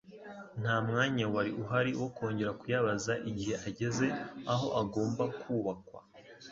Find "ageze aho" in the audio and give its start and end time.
3.69-4.67